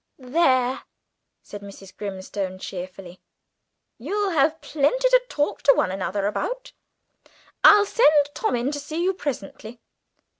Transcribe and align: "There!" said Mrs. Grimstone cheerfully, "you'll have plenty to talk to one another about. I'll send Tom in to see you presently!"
"There!" 0.17 0.81
said 1.43 1.61
Mrs. 1.61 1.95
Grimstone 1.95 2.57
cheerfully, 2.57 3.19
"you'll 3.99 4.31
have 4.31 4.59
plenty 4.59 5.07
to 5.09 5.21
talk 5.29 5.61
to 5.61 5.75
one 5.75 5.91
another 5.91 6.25
about. 6.25 6.71
I'll 7.63 7.85
send 7.85 8.29
Tom 8.33 8.55
in 8.55 8.71
to 8.71 8.79
see 8.79 9.03
you 9.03 9.13
presently!" 9.13 9.79